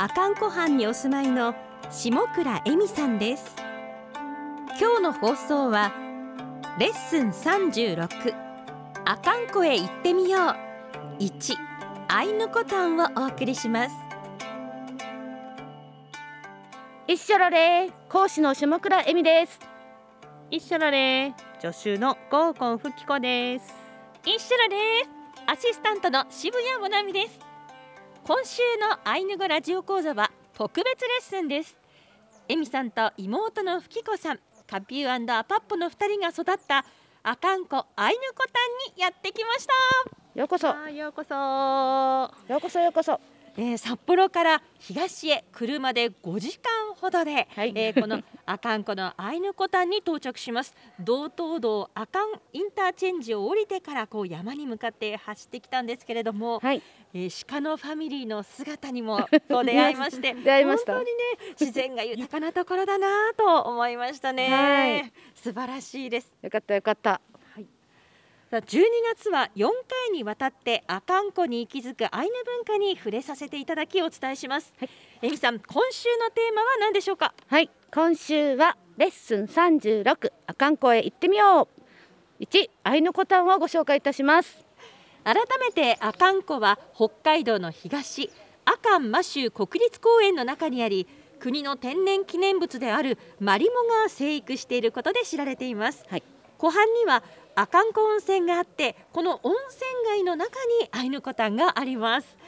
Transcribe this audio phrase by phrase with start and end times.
[0.00, 1.54] 阿寒湖畔にお住まいの
[1.90, 3.54] 下倉恵美さんです。
[4.80, 5.92] 今日の放送は
[6.78, 8.08] レッスン36
[9.04, 11.22] 阿寒湖へ行ってみよう。
[11.22, 11.54] 1
[12.08, 13.94] アイヌコタンをお送りします。
[17.06, 19.60] 一緒られ講師の下倉恵美です。
[20.50, 23.74] 一緒られ助手のゴーコンふきこです。
[24.24, 25.10] 一緒らです
[25.46, 27.49] アシスタントの渋谷もなみです
[28.30, 31.76] 今週のアイヌ語ラジオ講座は特別レッスンです。
[32.48, 36.84] 恵美さんと妹のふきこさんカピューアパッポの二人が育った
[37.24, 38.52] 阿寒湖アイヌコタ
[38.92, 40.38] ンにやってきました。
[40.38, 40.68] ようこそ。
[40.68, 41.34] ようこそ。
[41.34, 43.20] ようこそようこそ
[43.56, 50.74] えー、札幌から東へ車で5時間ほどで、はい、えー、この阿寒湖のアイヌコタンに到着します。
[50.98, 56.82] 道東道阿寒インターチェンジを降りてからこう山に向かって走ってきたんですけれども、はい、
[57.14, 60.94] えー、鹿のファミリーの姿にも こう出会いまして出会いました。
[60.94, 66.32] 本当にね自然が豊かなところだなと思いましたね、はい、素晴らしいです。
[66.42, 67.20] よかったよかった
[68.58, 68.82] 12
[69.14, 74.74] 月は4回にわたって阿寒湖に息づくアイヌ文化に触れさせていただきお伝えします。
[74.80, 74.90] はい、
[75.22, 77.32] えみさん、今週のテーマは何でしょうか？
[77.46, 81.68] はい、今週はレッスン36阿寒湖へ行ってみよ
[82.40, 82.42] う。
[82.42, 84.64] 1アイヌコタンをご紹介いたします。
[85.22, 88.30] 改めて阿寒湖は北海道の東
[88.64, 91.06] 阿寒摩州国立公園の中にあり。
[91.38, 96.04] 国の天然記念物であるマリモが生育していることで知られています。
[96.10, 96.22] はい、
[96.58, 97.22] 湖畔には
[97.54, 102.38] 阿寒湖温泉があってこの温泉街の中にアイヌコタンがあります。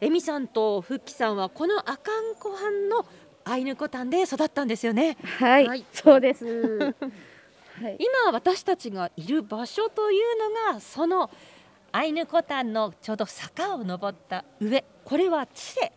[0.00, 3.04] エミさんとフッキさんはこの阿寒湖畔の
[3.44, 5.16] アイヌコタンで育ったんですよね。
[5.38, 6.44] はい、はい、そうです。
[7.82, 11.30] はい、今私たちがいる場所というのがその
[11.92, 14.84] アイヌコタンのちょうど坂を登った上。
[15.04, 15.92] これは地勢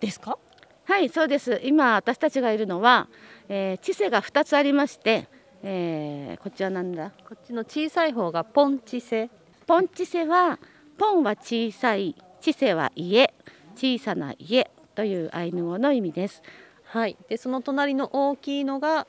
[0.00, 0.38] ですか？
[0.84, 1.60] はいそうです。
[1.64, 3.08] 今私たちがいるのは、
[3.48, 5.28] えー、地勢が2つありまして
[5.62, 7.12] えー、こっちはなんだ？
[7.28, 9.30] こっちの小さい方がポンチセ。
[9.66, 10.58] ポンチセは
[10.96, 13.32] ポンは小さいチセは家
[13.74, 16.42] 小さな家というアイヌ語の意味です。
[16.84, 17.16] はい。
[17.28, 19.06] でその隣の大きいのが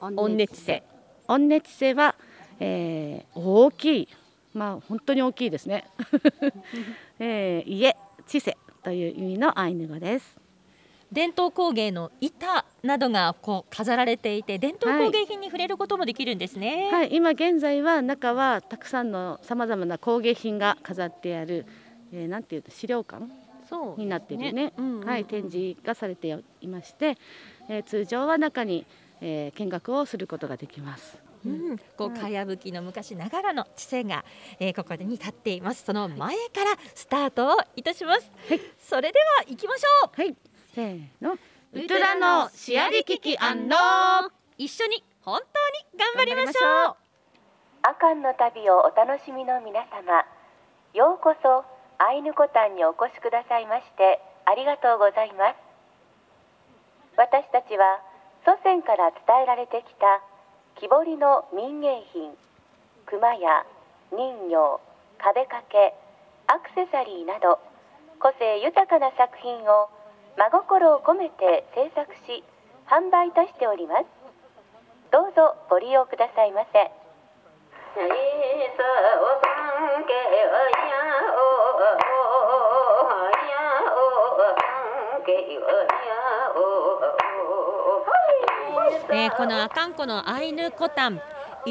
[0.00, 0.82] オンネチセ。
[1.26, 1.94] オンネチセ。
[1.94, 2.14] は、
[2.60, 4.08] えー、大きい。
[4.54, 5.84] まあ本当に大きいですね、
[7.20, 10.37] えー、家チセという意味のアイヌ語です
[11.10, 16.90] 伝統工芸の板などがこう飾られていて伝統工芸品に触れることもできるんですね。
[16.92, 21.66] はい、はい、今現在は中はたくさんのさまざまな工芸品が飾ってある、
[22.12, 23.24] えー、なんていうと資料館
[23.96, 27.16] になっているね、ねうんうん、はい、展示がされていまして、
[27.68, 28.86] えー、通常は中に、
[29.20, 31.18] えー、見学をすることができます。
[31.46, 34.24] うん、こうかやぶきの昔ながらの地勢が、
[34.58, 35.84] えー、ここに立っています。
[35.84, 38.30] その前からスタートをいたします。
[38.48, 40.20] はい、それでは行きましょう。
[40.20, 40.36] はい。
[40.74, 41.38] せーの。
[41.72, 46.96] ウトラのシアリキキ一緒に本当に頑張りましょう。
[47.82, 50.24] アカンの旅をお楽しみの皆様
[50.94, 51.64] ようこそ
[51.98, 55.56] アイヌコタンにお越しくださいましてありがとうございます。
[57.16, 58.00] 私たちは
[58.44, 60.22] 祖先から伝えられてきた
[60.80, 62.32] 木彫りの民芸品
[63.06, 63.66] 熊や
[64.10, 64.80] 人形
[65.18, 65.94] 壁掛け
[66.46, 67.58] アクセサリーなど
[68.20, 69.90] 個性豊かな作品を
[70.38, 72.44] 真心を込めて制作し
[72.86, 74.04] 販売いたしております。
[75.10, 76.78] どうぞご利用くださいませ。
[89.10, 91.20] えー、この阿寒湖のアイヌコタン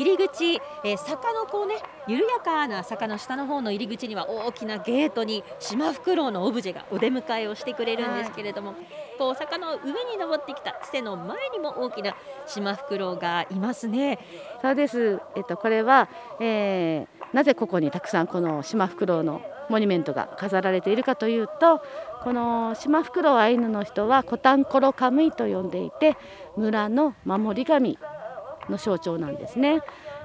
[0.02, 1.76] 入り口、えー、坂のこうね
[2.08, 8.78] 緩やかな坂の下の方の入り口には大きなゲートにシマフクロウのオブジェがお出迎えをしてくれるんですけれども、はい、
[9.18, 12.16] こう坂の上に登ってきた背の前にも大きな
[12.46, 14.20] シマフクロウがいますね。
[14.62, 15.20] そうです。
[15.36, 16.10] えっとこれは、
[16.40, 21.82] えー、なぜここにたくさんこのシマフクロウのモニュメントが飾られているかというと
[22.24, 26.18] このシマフクロウアイヌの人はコタンコロカムイと呼んでいて
[26.56, 27.98] 村の守り神
[28.70, 29.82] の象徴なんですね。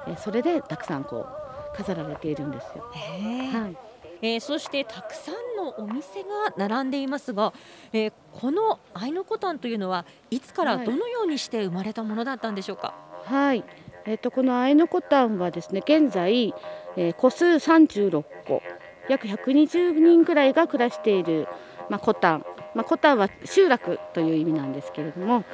[0.06, 1.26] えそれでたくさんこ
[1.74, 2.84] う飾られているんですよ。
[2.92, 3.76] はい、
[4.22, 7.52] えー、そしてたくさんのお店が並んでいますが、
[7.92, 12.94] えーこのアイヌコタンというのはいつからはいどのようにして生まれたものだったんでしょうか？
[13.24, 13.62] はい、
[14.06, 16.54] えっとこのアイヌコタンはですね現在、
[16.96, 18.10] えー、戸数36
[18.46, 18.62] 戸
[19.08, 21.46] 約120人くらいが暮らしている、
[21.90, 25.44] まあ、コタン、まあ、コタンは集落という意味なんですけれども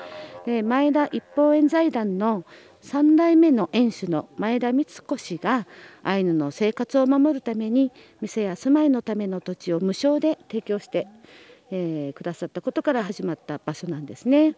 [0.47, 2.45] で前田一方園財団の
[2.83, 5.67] 3代目の園主の前田光子氏が
[6.03, 11.07] アイヌの生活を守るために店や住まいのための土地を無償で提供して、
[11.71, 14.57] えーくださったことから始まった場所なんですね。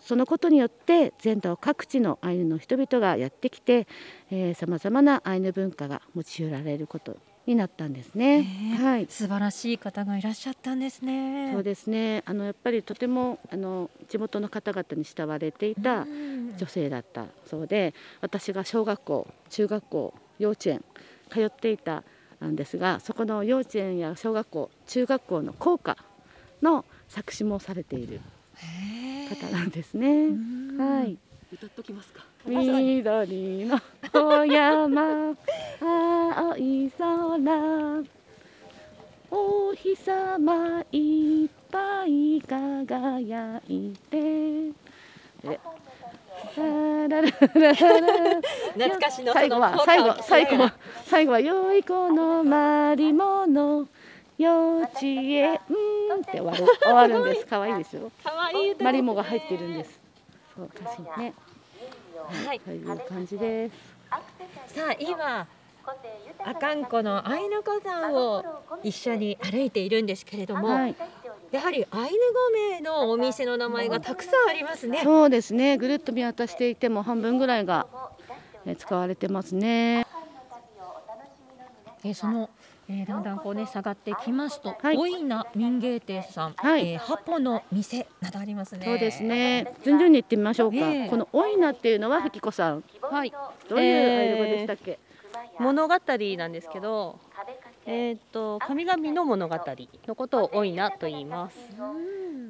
[0.00, 3.86] そのことによって全土各地のアイヌの人々がやってきて
[4.54, 7.16] さまざまなアイヌ文化が持ち寄られること
[7.48, 8.76] になったんですね。
[8.78, 11.50] はい素晴らしい方がいらっしゃったんですね。
[11.52, 20.84] そうですねあのやっぱりとてもあの地元の方々に慕われていたうん女性だったそうで私が小学校中学校幼稚園
[21.30, 22.04] 通っていた
[22.44, 25.96] んですがそこの幼稚園や小学校中学校の校歌
[26.62, 28.20] の作詞もされている
[29.30, 30.08] 方なんですね。
[30.08, 31.18] うんはい
[31.50, 32.26] 歌っときますか。
[32.46, 33.80] 緑の
[34.12, 35.36] お山青
[36.56, 38.04] い空
[39.30, 44.70] お日様いっぱい輝いて
[45.42, 45.60] で
[46.56, 50.74] ラララララ懐かしの最後は最後最後は
[51.04, 53.88] 最後は良い子のまりもの
[54.38, 55.58] 幼稚園っ
[56.30, 57.46] て終わる終わるんです。
[57.46, 58.12] 可愛いですよ。
[58.80, 59.98] マリモが入ってるんです。
[60.54, 61.34] そう歌詞にね。
[62.46, 62.60] はい。
[62.60, 63.74] という感じです。
[64.74, 65.46] さあ今
[66.44, 68.44] 阿寒湖のアイヌ火山を
[68.82, 70.96] 一緒に歩いているんですけれども、はい。
[71.50, 72.12] やはりアイヌ語
[72.74, 75.00] 名のお店の名前がたくさんありますね。
[75.02, 75.78] そうですね。
[75.78, 77.86] ぐるっと見渡していても半分ぐらいが
[78.66, 80.06] えー使われてますね。
[82.04, 82.50] えーその、
[82.88, 84.96] えーだんだんこうね下がってきますと、はい。
[84.96, 86.92] おいな民芸亭さん、はい。
[86.92, 88.84] えー、ハポの店などありますね。
[88.84, 89.74] そうですね。
[89.84, 91.08] 順々に行ってみましょうか、ええ。
[91.08, 92.84] このおいなっていうのはふきこさん。
[93.02, 93.32] はい。
[93.68, 94.98] どういうアイヌ語でしたっけ、
[95.58, 95.94] 物語
[96.36, 97.18] なんですけど、
[97.86, 99.56] えっ、と神々の物語
[100.06, 101.56] のことを多いなと言います。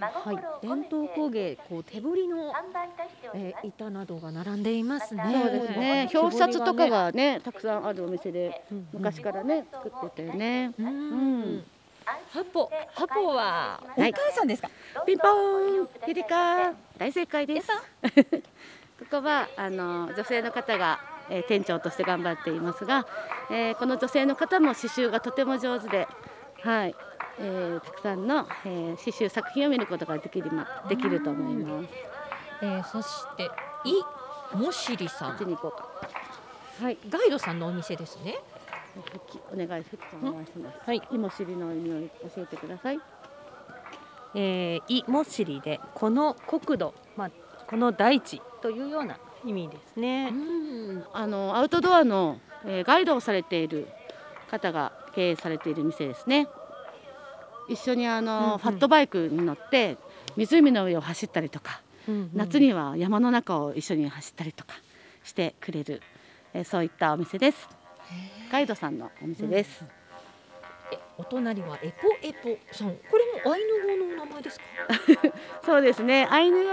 [0.00, 2.52] はい、伝統工芸こう手彫りの、
[3.34, 5.22] えー、板などが並んでいますね。
[5.42, 6.08] そうですね。
[6.14, 8.88] 表札とかがねたくさんあるお店でうん。
[8.92, 10.72] 昔からね作ってたよね。
[10.78, 10.86] うん。
[10.86, 11.64] うん。
[12.30, 14.12] ハポハポはおはい。
[14.12, 14.70] 母さんですか？
[15.04, 17.68] ピンポーンゆりか大正解です。
[18.98, 20.98] ここはあの女性の方が、
[21.30, 23.06] えー店長として頑張っていますが、
[23.50, 26.08] えーこの女性の方も刺繍がとても上手で、
[26.62, 26.94] はい
[27.38, 31.94] えーたくさんの、えー刺繍作品を見ることができるまできると思います。
[32.60, 33.50] えー、そして
[33.84, 35.88] いもしりさんこっちに行こうか。
[36.82, 38.38] はい、ガイドさんのお店ですね。
[39.52, 39.90] お願いし
[40.56, 40.78] ます。
[40.84, 41.02] はい。
[41.12, 43.00] いもしりの意味を教えてください。
[44.34, 47.30] えー、いもしりでこの国土、まあ
[47.66, 50.28] この大地というような意味ですね。
[50.32, 53.88] うん、あのアウトドアの、えーガイドをされている
[54.50, 56.48] 方が経営されている店ですね。
[57.68, 59.96] 一緒にあの、うんうんファットバイクに乗って
[60.36, 64.74] 湖の上を走ったりとか、うんうん夏には山の中を一緒に走ったりとか
[65.22, 66.02] してくれる、
[66.54, 67.68] えーそういったお店です。
[68.50, 69.84] ガイドさんのお店です。
[70.90, 72.88] えお隣はエポエポさん。
[72.88, 74.64] これもアイヌ語の名前ですか？
[75.64, 76.26] そうですね。
[76.30, 76.70] アイヌ語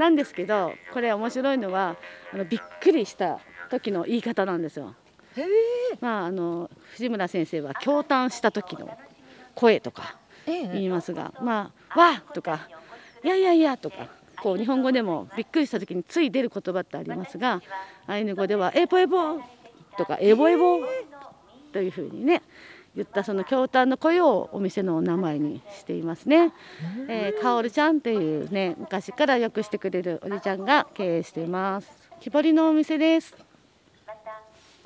[0.00, 1.96] なんですけど、これ面白いのは
[2.32, 3.38] あのびっくりした
[3.70, 4.94] 時の言い方なんですよ。
[6.00, 8.98] まああの藤村先生は驚嘆した時の
[9.54, 10.16] 声とか
[10.46, 12.68] え言いますが、まあわあとか
[13.22, 14.08] いやいやいやとか。
[14.42, 17.60] こう日本語でもびっくりした時につい出る言葉ってありますが
[18.06, 19.38] アイヌ語では「エボエボ」
[19.98, 20.80] とか「エボエボ」
[21.72, 22.40] というふうにね
[22.96, 26.52] 言ったその驚嘆の声をお店のお名前にしていますね。
[27.08, 31.90] えー、かおるちゃんっていうね昔からよくしてくれるおじちゃんが経営しています。
[32.20, 33.34] 木彫りのお店です。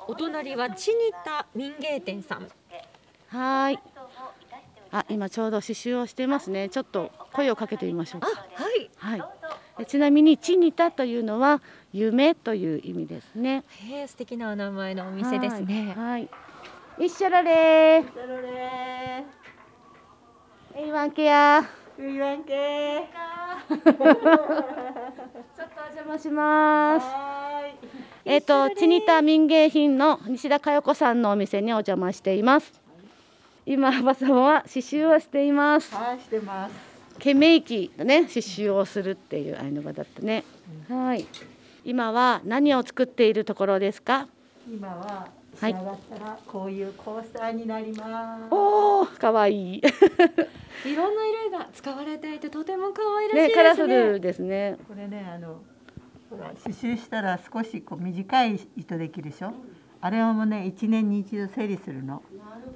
[0.07, 2.47] お隣はチニタ民芸店さん。
[3.29, 3.79] はーい。
[4.91, 6.69] あ、今ちょうど刺繍をしていますね。
[6.69, 8.45] ちょっと声をかけてみましょうあか。
[8.53, 8.89] はい。
[8.97, 9.23] はい。
[9.79, 13.63] えちなみにチニタというのは夢という意味ですね。
[13.89, 15.93] へえ素敵なお名前のお店ですね。
[15.97, 16.11] はい。
[16.11, 16.29] はい。
[16.97, 18.05] 一緒られー。
[20.75, 21.63] えいわんけや。
[21.97, 23.09] 言わんけ。
[23.67, 24.05] ちょっとお
[25.85, 27.05] 邪魔します。
[28.23, 32.71] えっ、と、チニタ民芸品の西田佳代子さんのお店にお邪魔しています。
[33.65, 35.93] 今、バサモは刺繍をしています。
[35.93, 36.73] はい、してます。
[37.15, 40.45] 懸命期のね、刺繍をするっていうアイヌ語だったね。
[40.89, 41.25] はい。
[41.83, 44.27] 今は何を作っているところですか？
[44.67, 45.27] 今は
[45.61, 48.53] はいがったらこういうコースターになります。
[48.53, 49.81] おお、可愛いい。
[50.91, 53.55] いろんな色が使われていてとても可愛らしいね、ですね。
[53.55, 54.77] カラフルですね。
[54.87, 55.61] これねあの
[56.29, 59.53] ほら刺繍したら少しこう短い糸できるでしょ？
[60.01, 62.21] あれをもね一年に一度整理するの。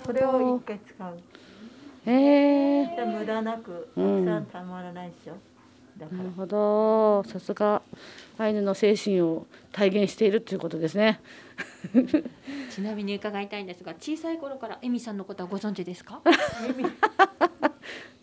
[0.05, 1.19] それを一回使う。
[2.05, 2.95] へえ。
[2.95, 5.33] で無駄なくたうんくさんたまらないでしょ？
[5.99, 7.23] だからなるほど。
[7.25, 7.81] さすが
[8.37, 11.19] アイヌの精神を体現しているということですね。
[12.71, 16.21] ちなみに伺いたいんですが、小さい頃からエミさんのことはご存知ですか？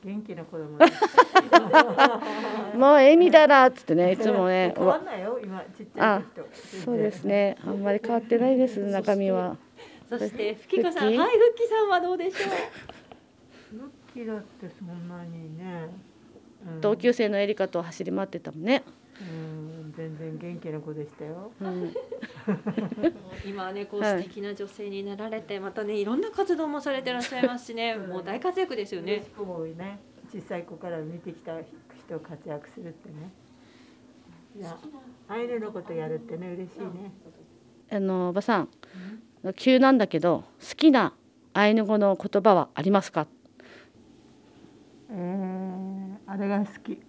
[0.05, 2.77] 元気な子供です。
[2.79, 4.73] もうエミだらっつってね、いつもね。
[4.79, 6.49] 変わんないよ今ちっちゃい時と。
[6.85, 7.57] そうですね。
[7.67, 8.79] あんまり変わってないです。
[8.81, 9.57] 中身は。
[10.09, 12.37] そしてふきこさん、はいふきさんはどうでしょ
[13.73, 13.77] う？
[13.77, 15.89] ムッキーだってそんなにね。
[16.67, 18.83] うん同級生のエリカと走り回ってたもんね。
[19.21, 21.51] うん全然元気な子でしたよ。
[21.61, 21.95] うん。
[23.47, 29.25] 今はねこうはい素敵な女性になられて、またねいろんな活動もされてらっしゃいますしね、 もう大活躍ですよね
[29.77, 30.01] ね
[30.33, 33.31] 小さい子から見てきた人活躍するってね。
[34.59, 34.77] いや
[35.29, 37.13] アイヌのことやるってね嬉しいね。
[37.91, 38.69] あのおばさん、
[39.55, 41.15] 急なんだけど好きな
[41.55, 43.27] アイヌ語の言葉はありますか？
[45.09, 45.66] えー、
[46.37, 47.01] あれが好き。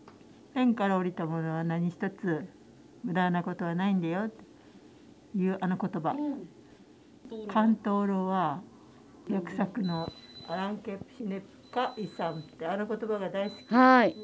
[0.54, 2.48] 天から降りたものは何一つ
[3.04, 6.16] 無駄なことはないんだよっていうあの言葉。
[7.52, 8.62] 関東路は
[9.30, 10.10] 訳作の
[10.48, 13.76] アランケプシネプカイサンってあの言葉が大好き。
[13.76, 14.12] はい。
[14.12, 14.18] いい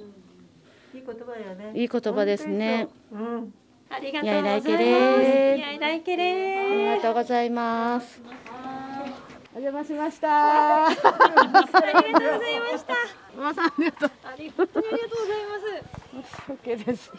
[0.93, 1.73] 言葉だよね。
[1.77, 3.17] いい言葉ですねう。
[3.17, 3.53] うん。
[3.89, 4.69] ありがとうございます。
[4.69, 8.21] やいらいけれーやいらいけありがとうございます。
[9.53, 10.85] お邪魔しました。
[10.85, 13.22] ありがとうございました。
[13.37, 14.11] おばさんありがとう。
[14.23, 14.67] ありがとう。
[14.73, 14.91] ござい
[16.13, 16.51] ます。
[16.51, 17.11] OK です。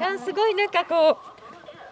[0.00, 1.16] いやすごいなんかこう。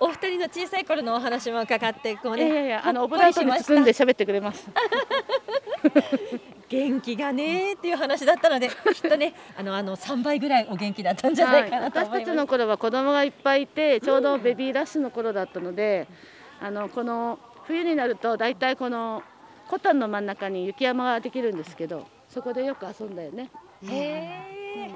[0.01, 2.37] お二人の小さい頃のお話も伺ってこう。
[2.37, 4.69] ねいやいや、あのオほっこりブラートにしました包んで喋ってくれます。
[6.69, 7.97] 元気がねーっていう。
[7.97, 8.75] 話だったのできっ
[9.11, 12.37] とねあのあの三倍ぐらいお元気だったんじゃないかなと私たち思います。
[12.37, 14.21] の頃は子供がいっぱいいてちょう。
[14.21, 16.07] どベビーラッシュの頃だったので
[16.61, 19.25] あのこの冬になると大体この
[19.69, 22.07] コタンの真ん中に雪山ができるんですけど
[22.39, 23.51] そこでよく遊んだよね。
[23.83, 24.91] へえ。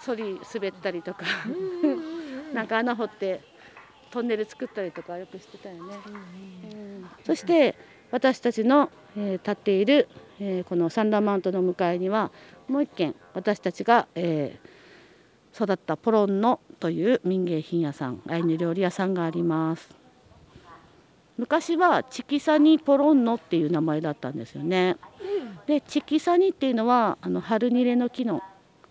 [0.00, 1.26] そり滑ったりとか。
[2.54, 3.42] なんか穴掘って
[4.10, 7.76] トンネル作ったりとかよくしてたよね、うんそして
[8.10, 10.08] 私たちの、えー立っている、
[10.40, 12.32] えーこのサンダーマウントの向かいには
[12.66, 19.94] もう一軒私たちが、えー育ったポロンノという民芸品屋さんアイヌ料理屋さんがあります。
[21.36, 24.96] 昔はチキサニポロンノっていう名前だったんですよね、
[25.66, 28.42] でチキサニっていうのはあのハルニレの木の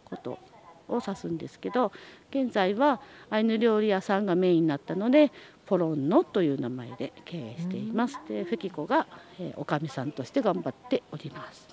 [0.05, 0.39] こと
[0.87, 1.91] を指すんですけど
[2.31, 5.31] 現在はアイヌ料理屋さんがメインになったので
[5.65, 8.19] ポロンノという名前で経営しています。
[8.27, 9.05] で、フキコが、
[9.39, 11.67] えー、おかみさんとして頑張っております。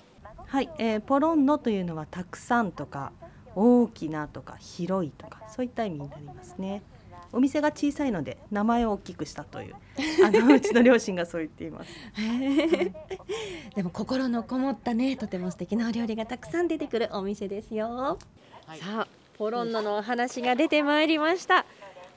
[0.45, 3.11] はい、えーポロンノというのはたくさんとか
[3.55, 6.83] 大きなとか広いとかそういった意味になりますね。
[7.31, 9.75] お店が小さいので名前を大きくしたという
[10.25, 11.91] あのうちの両親がそう言っています。
[13.75, 18.17] でも心のこもったねとても素敵なお料理がたくさん出てくるお店ですよ、
[18.67, 19.07] さあ
[19.37, 21.65] ポロンノのお話が出てまいりました。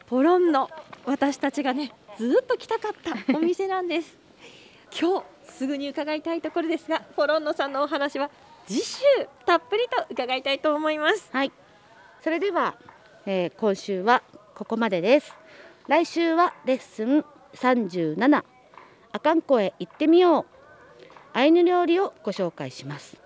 [0.07, 0.69] ポロンノ
[1.07, 2.93] 私たちがねずっと来たかっ
[3.27, 4.17] たお店なんです。
[4.99, 8.31] 今日すぐに伺いたいところですがポロンノさんのお話は
[8.67, 9.05] 次週
[9.47, 11.29] たっぷりと伺いたいと思います。
[11.33, 11.53] はい。
[12.23, 12.77] それでは、
[13.27, 14.23] えー今週は
[14.61, 15.35] ここまでです。
[15.89, 17.25] 来週はレッスン
[17.55, 18.45] 37
[19.11, 20.47] あかんこへ行ってみよう。
[21.33, 23.17] アイヌ料理をご紹介します。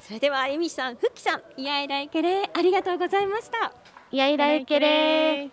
[0.00, 3.72] それではエミさんフッキさんイヤイライケレありがとうございました。
[4.10, 5.50] いやいらいけれー。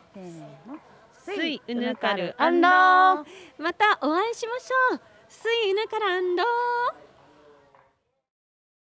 [1.23, 2.71] スイウヌカルアンドー。
[3.59, 5.01] またお会いしましょう。
[5.29, 6.45] スイヌからアンドー